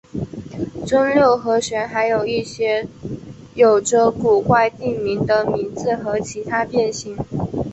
[0.83, 2.87] 增六和弦还有一些
[3.53, 7.15] 有着古怪地名的名字的其他变形。